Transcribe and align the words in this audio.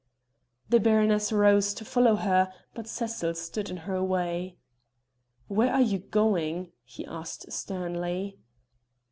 The 0.69 0.79
baroness 0.79 1.31
rose 1.31 1.75
to 1.75 1.85
follow 1.85 2.15
her, 2.15 2.51
but 2.73 2.87
Cecil 2.87 3.35
stood 3.35 3.69
in 3.69 3.77
her 3.85 4.03
way. 4.03 4.57
"Where 5.47 5.71
are 5.71 5.81
you 5.83 5.99
going?" 5.99 6.71
he 6.83 7.05
asked 7.05 7.51
sternly. 7.51 8.39